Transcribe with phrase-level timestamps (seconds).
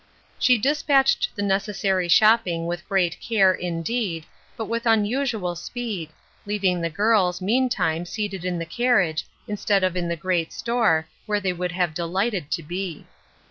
[0.39, 4.25] She dispatched the necessary shopping with great care, indeed,
[4.57, 6.09] but with unusual speed,
[6.47, 11.05] leav ing the girls, meantime, seated in the carriage, instead of in the great store,
[11.27, 13.05] where they would have delighted to be.